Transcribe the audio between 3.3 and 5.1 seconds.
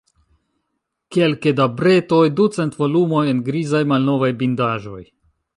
en grizaj, malnovaj bindaĵoj.